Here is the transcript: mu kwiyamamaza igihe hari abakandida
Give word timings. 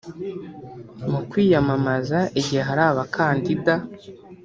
mu 1.09 1.19
kwiyamamaza 1.29 2.19
igihe 2.39 2.61
hari 2.69 2.83
abakandida 2.91 3.73